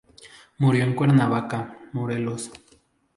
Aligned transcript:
Murió 0.57 0.83
en 0.83 0.95
Cuernavaca, 0.95 1.77
Morelos. 1.93 2.49